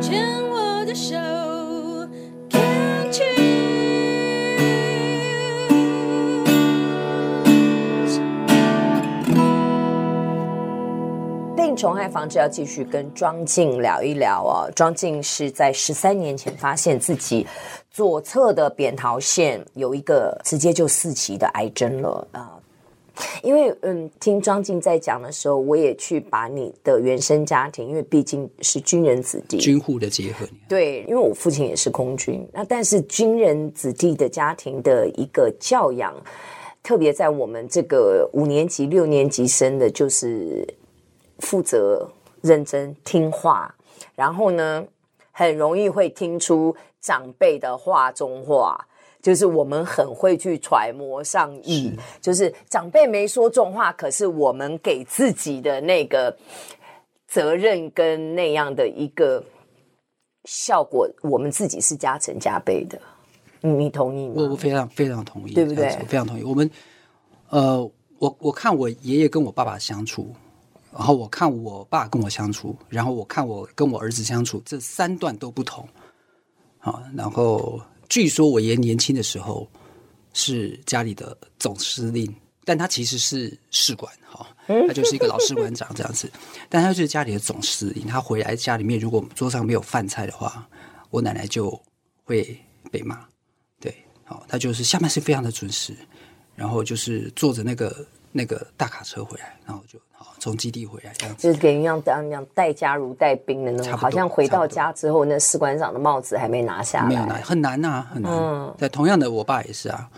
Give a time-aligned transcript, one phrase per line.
[0.00, 1.14] 牵我的手
[2.48, 3.30] ，Can't choose
[11.54, 14.72] 病虫害防治要继续跟庄静聊一聊哦。
[14.74, 17.46] 庄静是在十三年前发现自己
[17.90, 22.60] 左侧的扁桃腺有一个直接就四期的癌症了啊。
[23.42, 30.46] 因为嗯，听庄静在讲的时候，我也去把你的原生家庭，因为毕竟是军人子弟，军户的结合。
[30.68, 36.14] 对，因为我父亲也是空军，那但是军人子弟的家庭的一个教养，
[36.82, 40.66] 特别在我们这个五年级、六年级生的，就是
[41.38, 42.10] 负责、
[42.42, 43.74] 认真、听话，
[44.14, 44.84] 然后呢，
[45.32, 48.86] 很容易会听出长辈的话中话。
[49.22, 56.34] 就是我们很会去揣摩上意，是就是长辈没说重话，可是我们给自己的那个
[57.28, 59.44] 责任跟那样的一个
[60.44, 62.98] 效果，我们自己是加成加倍的。
[63.60, 64.34] 你同意吗？
[64.38, 65.90] 我我非常非常同意，对不对？
[66.08, 66.42] 非常同意。
[66.42, 66.70] 我们
[67.50, 70.34] 呃，我我看我爷爷跟我爸爸相处，
[70.90, 75.86] 然后我看我爸跟我相处，然后我看我跟我儿子相处，这三段都不同。
[76.78, 77.78] 好，然后。
[78.10, 79.66] 据说我爷爷年轻的时候
[80.34, 82.30] 是家里的总司令，
[82.64, 86.30] 但他其实是士官，哈，他就是一个老士官长这样子。
[86.68, 90.68] 但他就是家里的总司令，他回来家里面，如果桌上没有饭菜的话，
[91.10, 91.80] 我奶奶就
[92.24, 92.58] 会
[92.90, 93.24] 被骂。
[93.80, 95.96] 对，好，他就是下班是非常的准时，
[96.56, 100.34] 然后就是坐着那个那个大卡车回来，然后就好。
[100.38, 108.32] 从基地回来这样子，就是给人样当样待家如待兵的那种，好像回到家之后，那士官长的帽子还没拿下来，没有拿，很难呐，很难。
[108.32, 110.08] 嗯，对，同样的，我爸也是啊。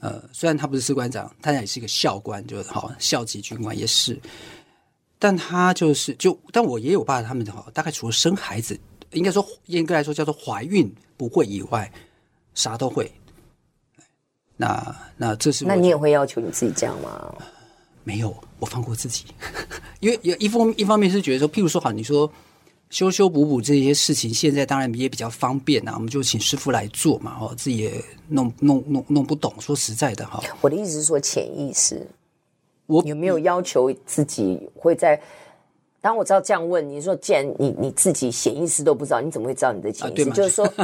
[0.00, 4.18] 呃，虽然他不是士官长，他也是一个校官，就是好校级军官也是。
[5.18, 8.78] 但他就是就，但我爷爷我爸他们的话，大概除了生孩子，
[9.10, 11.90] 应该说严格来说叫做怀孕不会以外，
[12.54, 13.10] 啥都会。
[14.60, 17.34] 那那这是，那你也会要求你自己这样吗？
[18.02, 19.24] 没有，我放过自己，
[20.00, 22.30] 因为有一方一方面是觉得说，譬如说好，你说
[22.90, 29.54] 修修补补这些事情，现在当然也比较方便啊，我们就请师傅来做嘛，哦，自己也弄弄弄弄不懂。
[29.60, 32.04] 说实在的哈，我的意思是说，潜意识，
[32.86, 35.20] 我有没有要求自己会在？
[36.00, 40.30] 当我知道这样问你说，既然你你自己潜意识都不知道，你怎么会知道你的潜意识？
[40.30, 40.66] 啊、就是说。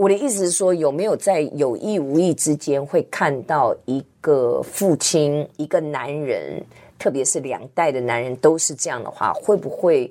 [0.00, 6.64] 我的意思是说，有没有在有意无意之间会看到一个父亲，一个男人，
[6.98, 10.10] 特别是两代的男人都是这样的话，会不会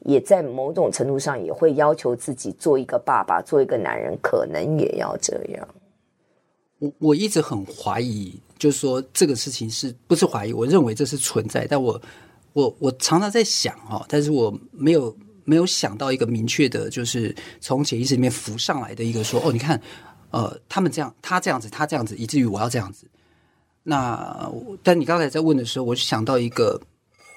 [0.00, 5.66] 也在某种程度上也会要求自己做一个爸爸，做一个男人，可能也要这样？
[6.78, 10.52] 我我一直很怀疑，就是说这个事情是不是怀疑？
[10.52, 11.98] 我认为这是存在，但我
[12.52, 15.16] 我我常常在想哈，但是我没有。
[15.50, 19.82] 没有想到一个明确的，就是从潜意识里面浮上来的一个说哦，你看，
[20.30, 23.04] 呃，他们这样，他这样子，他这样子，以至于我要这样子。
[23.82, 24.48] 那
[24.84, 26.80] 但你刚才在问的时候，我就想到一个，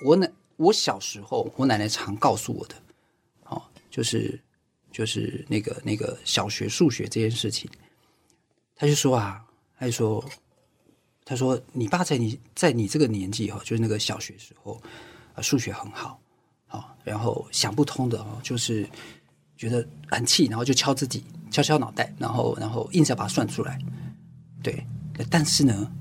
[0.05, 2.75] 我奶，我小时候我奶奶常告诉我的，
[3.45, 3.59] 哦，
[3.89, 4.39] 就是
[4.91, 7.67] 就是那个那个小学数学这件事情，
[8.75, 9.43] 他就说啊，
[9.79, 10.23] 他就说，
[11.25, 14.79] 他说你爸在你在你这个年纪哈，就是那个小学时候
[15.33, 16.19] 啊，数学很好。
[17.03, 18.87] 然后想不通的哦，就是
[19.57, 23.77] 觉得很气，然后就敲自己，敲敲脑袋，然后然后硬是要把它算出来。
[24.61, 24.85] 对，
[25.29, 25.91] 但是呢，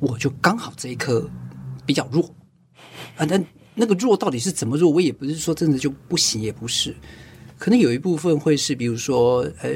[0.00, 1.28] 我就刚好这一科
[1.86, 2.28] 比较弱
[3.16, 3.24] 啊。
[3.24, 3.40] 那
[3.74, 4.90] 那个弱到底是怎么弱？
[4.90, 6.94] 我也不是说真的就不行，也不是。
[7.56, 9.70] 可能有一部分会是，比如说呃，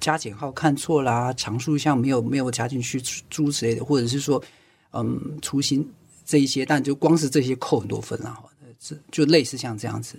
[0.00, 3.00] 加减号看错啦，常数项没有没有加进去，
[3.30, 4.42] 诸之类的，或者是说
[4.90, 5.88] 嗯，粗心
[6.24, 8.20] 这一些，但就光是这些扣很多分
[8.90, 8.98] 了。
[9.10, 10.18] 就类似像这样子，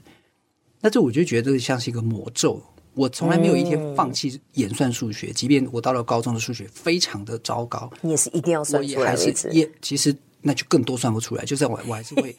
[0.81, 2.61] 那这我就觉得像是一个魔咒。
[2.95, 9.11] 我从来没有一天放弃演算数学，嗯、即便我到了高中的数学非常的糟糕，你也是一定要算出来。
[9.11, 11.45] 还是也其实那就更多算不出来。
[11.45, 12.35] 就算我我还是会，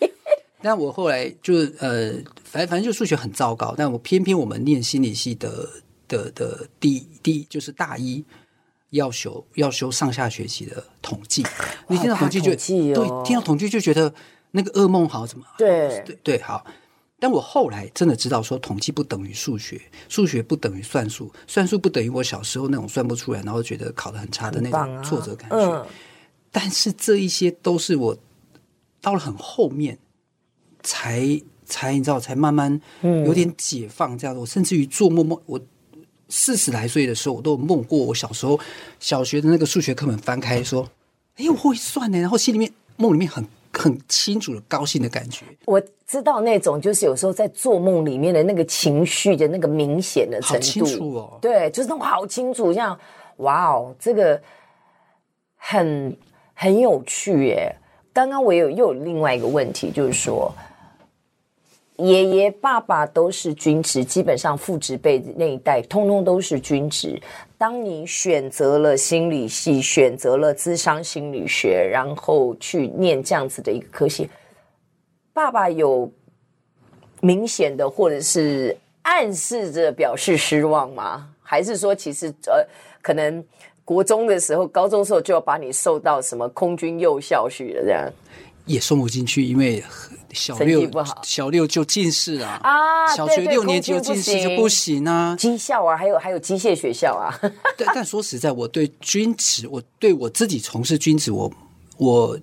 [0.61, 2.13] 但我后来就是呃，
[2.45, 3.75] 反正反正就数学很糟糕。
[3.79, 5.67] 但我偏偏我们念心理系的
[6.07, 8.23] 的的第第就是大一
[8.91, 11.43] 要修要修上下学期的统计，
[11.89, 14.13] 你听到统计就对，听到统计就觉得。
[14.53, 15.45] 那个噩梦好怎么？
[15.59, 16.65] 对对对，好。
[17.23, 25.57] 但我后来真的知道，说统计不等于数学，数学不等于算术，算术不等于我小时候那种算不出来，然后觉得考得很差的那种挫折感觉。
[25.59, 25.93] 啊嗯、
[26.51, 28.17] 但是这一些都是我
[29.03, 29.99] 到了很后面
[30.83, 34.41] 才才你知道，才慢慢有点解放这样的。
[34.41, 35.61] 我甚至于做梦梦，我
[36.31, 38.59] 四十来岁的时候，我都有梦过我小时候
[38.99, 40.91] 小学的那个数学课本翻开说
[41.37, 43.47] ：“哎，我会算呢。”然后心里面梦里面很。
[43.81, 45.47] 很清楚的高兴的感觉。
[45.65, 51.39] 我知道那种就是有时候在做梦里面的那个情绪的那个明显的程度，好清楚哦。
[51.41, 52.99] 对，就是那种好清楚，像
[53.39, 54.41] 哇哦，这个
[55.57, 56.17] 很
[56.53, 57.75] 很有趣耶。
[58.13, 60.53] 刚刚我有又有另外一个问题，就是说。
[62.01, 67.21] 爷爷、爸爸都是军职，基本上父职辈那一代，通通都是军职。
[67.59, 74.31] 当你选择了心理系，选择了咨商心理学，然后去念这样子的一个科系，
[75.33, 76.11] 爸爸有
[77.21, 81.29] 明显的或者是暗示着表示失望吗？
[81.43, 82.67] 还是说，其实呃，
[83.03, 83.45] 可能
[83.85, 88.11] 国中的时候、高中的时候就要把你送到什么空军幼校去了，这样？
[88.67, 89.83] 也送不进去，因为
[90.33, 90.89] 小六，
[91.23, 92.47] 小六就近视了！
[92.47, 95.35] 啊，小学六年级就近视就不行啊！
[95.37, 97.35] 技校啊，还有还有机械学校啊。
[97.77, 101.53] 但，但说实在，我对军职，我对我自己从事军职，我
[101.97, 102.39] 我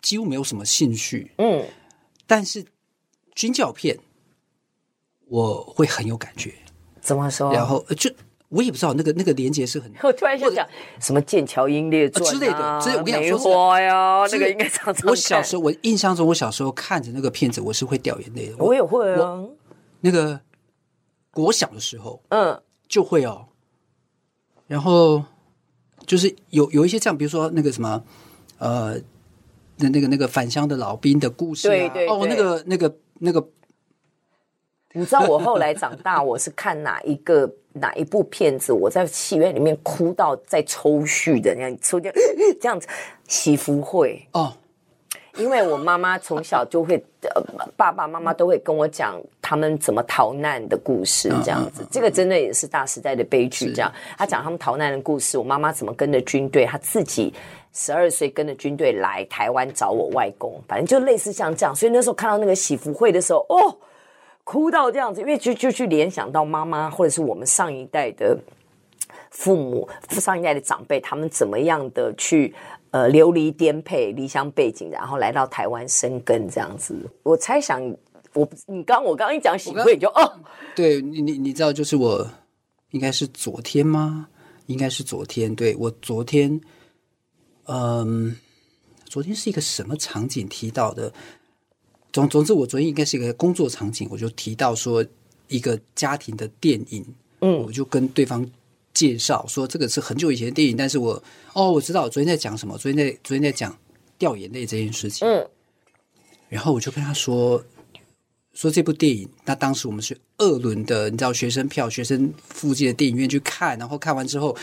[0.00, 1.32] 几乎没有什么兴趣。
[1.38, 1.64] 嗯，
[2.26, 2.64] 但是
[3.34, 3.98] 军教片
[5.28, 6.54] 我会很有感觉。
[7.00, 7.52] 怎么说？
[7.52, 8.10] 然后就。
[8.52, 10.66] 我也不知道那个那个连接是很， 我突然想讲
[11.00, 15.08] 什么《剑桥英烈传》之类的，所以我跟你讲说，花呀，那个应该常常。
[15.08, 18.56] 我小时候，我印象中，我小时候看着那个片子，我是会掉眼泪的。
[18.58, 19.42] 我也会啊，
[20.00, 20.38] 那个
[21.30, 23.46] 国小的时候，嗯，就会哦。
[24.66, 25.24] 然后
[26.06, 28.04] 就是有有一些这样，比如说那个什么，
[28.58, 29.00] 呃，
[29.78, 33.48] 那那个那个返乡的老兵的故事啊，哦，那个那个那个。
[34.92, 42.12] 你知道我后来长大，我是看哪一个哪一部片子，我在戏院里面哭到在抽搐的那样抽掉
[42.60, 42.86] 这样子，
[43.26, 44.52] 喜福会哦，
[45.38, 47.02] 因为我妈妈从小就会，
[47.34, 47.42] 呃，
[47.74, 53.72] 爸爸妈妈都会跟我讲他们怎么逃难的故事，这样子，这个真的也是大时代的悲剧。
[53.72, 57.32] 这样，他讲他们逃难的故事，我妈妈怎么跟着军队，他自己
[57.72, 61.74] 十二岁跟着军队来台湾找我外公，反正就类似像这样。
[61.74, 63.74] 所以那时候看到那个喜福会的时候，哦。
[64.44, 68.38] 哭到这样子，因为就就去联想到妈妈或者是我们上一代的
[69.30, 72.54] 父母、上一代的长辈，他们怎么样的去
[72.90, 76.94] 呃流离颠沛、离乡背井，然后来到台湾生根这样子。
[77.22, 77.80] 我猜想，
[78.34, 80.32] 我你刚我刚刚一讲喜会，你就哦，
[80.74, 82.28] 对你你你知道，就是我
[82.90, 84.28] 应该是昨天吗？
[84.66, 86.60] 应该是昨天，对我昨天，
[87.66, 88.36] 嗯，
[89.04, 91.12] 昨天是一个什么场景提到的？
[92.12, 95.04] 总总之，我昨天应该是一个工作场景，我就提到说
[95.48, 97.04] 一个家庭的电影，
[97.40, 98.48] 嗯，我就跟对方
[98.92, 101.22] 介绍说这个是很久以前的电影，但是我
[101.54, 103.76] 哦，我知道我昨天在讲什么，昨天在昨天在讲
[104.18, 105.48] 掉眼泪这件事情，嗯，
[106.50, 107.64] 然后我就跟他说
[108.52, 114.54] 说这部电影，那当时我们是二轮的，你知道学生票，学生附近的电影院去看，然后看完之后，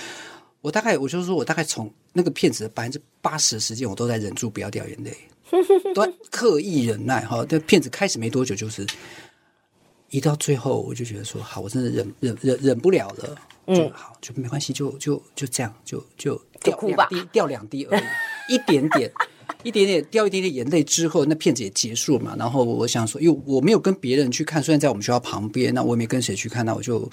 [0.62, 5.12] 我大概我就说我大概从那个片子的百分之八十的时间，我都在忍住不要掉眼泪。
[5.96, 8.86] 都刻意忍耐哈，这片子开始没多久，就是
[10.10, 13.36] 一到最后，我就觉得说，好，我真的忍忍忍忍不了了，
[13.68, 19.12] 嗯，好，就没关系，就就就这样，就就掉两滴，掉两滴而已，一点点，
[19.64, 22.36] 一点点掉一点点眼泪之后，那片子也结束了嘛。
[22.38, 27.10] 然后我想说，因为我没有跟别人去看，虽然在我们学校旁边，那我也没跟谁去看，那我就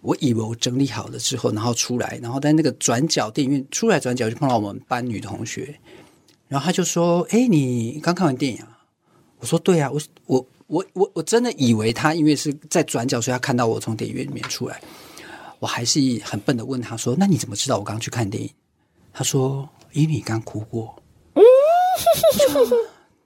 [0.00, 5.78] 我以为我整理好了之后，然后出来，然后在那个转角电影院出来转角就碰到我们班女同学。
[6.52, 8.76] 然后他就说：“哎，你刚看完电影啊？”
[9.40, 14.78] 我说：“对啊，我我我我我真的以为他因为是在转角，所以他看到我从电影院里面出来。
[15.60, 18.50] 我还是很笨的问他说：‘那你怎么知道我刚去看电影？’
[19.14, 20.94] 他说：‘因为你刚哭过。’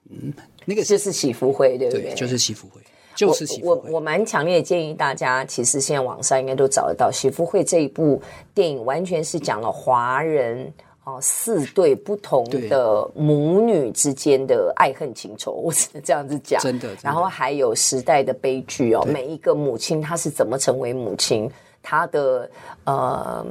[0.09, 0.33] 嗯，
[0.65, 2.03] 那个就是喜福会，对不对？
[2.05, 2.81] 对，就是喜福会，
[3.17, 3.73] 就是喜福会。
[3.73, 8.23] 我我，我蛮强烈建议大家，其实现在网上应该都找得到《喜福会》这一部
[8.55, 10.73] 电影，完全是讲了华人。
[11.07, 16.61] 哦，四对不同的母女之间的爱恨情仇，我只能这样子讲。
[16.61, 17.01] 真的，真的。
[17.01, 21.49] 然后还有时代的悲剧哦，每一个母亲她是怎么成为母亲，
[21.81, 22.51] 她的
[22.83, 23.47] 呃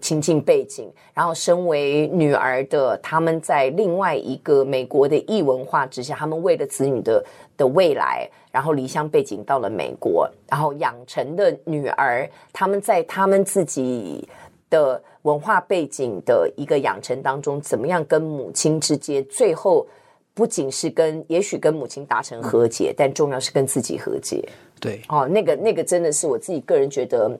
[0.00, 7.24] 情境背景，然后身为女儿的他们在另外一个美国的异文化之下，他们为了子女的
[7.56, 14.28] 的未来，然后离乡背景到了美国，然后养成的女儿，他们在他们自己
[14.70, 15.02] 的。
[15.22, 19.86] 文化背景的一个养成当中，怎么样跟母亲之间，最后
[20.32, 24.42] 不仅是跟，也许跟母亲达成和解，嗯、但重要是跟自己和解。
[24.80, 27.38] 对，哦，那个那个真的是我自己个人觉得，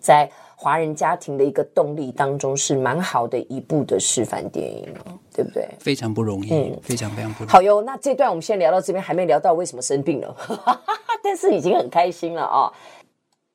[0.00, 4.86] 在华人家庭的一个动力当中是蛮好的一部的示范电影，
[5.34, 5.66] 对不对？
[5.78, 7.50] 非常不容易，嗯，非常非常不容易。
[7.50, 10.36] 好哟，那这段我们先聊到这边，还没聊到为什么生病了，
[11.22, 12.72] 但是已经很开心了啊、哦。